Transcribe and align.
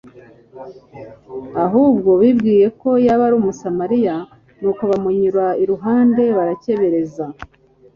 ahubwo 1.65 2.11
bibwiye 2.21 2.67
ko 2.81 2.89
yaba 3.05 3.23
ari 3.27 3.35
umusamaliya, 3.41 4.15
nuko 4.59 4.81
bamunyura 4.91 5.45
iruhande 5.63 6.23
barakebereza. 6.37 7.25